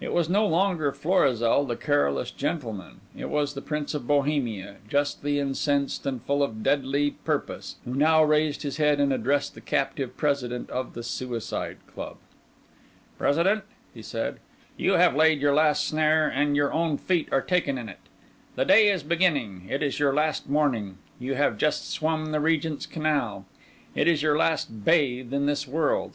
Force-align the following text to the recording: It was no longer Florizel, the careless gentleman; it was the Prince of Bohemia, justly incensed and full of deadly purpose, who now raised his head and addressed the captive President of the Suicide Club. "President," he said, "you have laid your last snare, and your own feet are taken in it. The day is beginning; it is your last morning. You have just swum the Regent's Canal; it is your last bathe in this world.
It 0.00 0.14
was 0.14 0.30
no 0.30 0.46
longer 0.46 0.90
Florizel, 0.90 1.66
the 1.66 1.76
careless 1.76 2.30
gentleman; 2.30 3.02
it 3.14 3.28
was 3.28 3.52
the 3.52 3.60
Prince 3.60 3.92
of 3.92 4.06
Bohemia, 4.06 4.76
justly 4.88 5.38
incensed 5.38 6.06
and 6.06 6.22
full 6.22 6.42
of 6.42 6.62
deadly 6.62 7.10
purpose, 7.10 7.76
who 7.84 7.92
now 7.92 8.24
raised 8.24 8.62
his 8.62 8.78
head 8.78 8.98
and 9.00 9.12
addressed 9.12 9.54
the 9.54 9.60
captive 9.60 10.16
President 10.16 10.70
of 10.70 10.94
the 10.94 11.02
Suicide 11.02 11.76
Club. 11.92 12.16
"President," 13.18 13.64
he 13.92 14.00
said, 14.00 14.38
"you 14.78 14.92
have 14.94 15.14
laid 15.14 15.42
your 15.42 15.52
last 15.52 15.86
snare, 15.86 16.26
and 16.26 16.56
your 16.56 16.72
own 16.72 16.96
feet 16.96 17.28
are 17.30 17.42
taken 17.42 17.76
in 17.76 17.90
it. 17.90 18.00
The 18.54 18.64
day 18.64 18.90
is 18.90 19.02
beginning; 19.02 19.66
it 19.68 19.82
is 19.82 19.98
your 19.98 20.14
last 20.14 20.48
morning. 20.48 20.96
You 21.20 21.34
have 21.34 21.58
just 21.58 21.90
swum 21.90 22.32
the 22.32 22.40
Regent's 22.40 22.86
Canal; 22.86 23.44
it 23.94 24.08
is 24.08 24.22
your 24.22 24.38
last 24.38 24.86
bathe 24.86 25.34
in 25.34 25.44
this 25.44 25.68
world. 25.68 26.14